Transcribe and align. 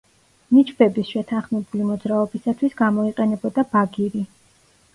ნიჩბების 0.55 1.11
შეთანხმებული 1.15 1.91
მოძრაობისათვის 1.91 2.75
გამოიყენებოდა 2.81 3.69
ბაგირი. 3.77 4.27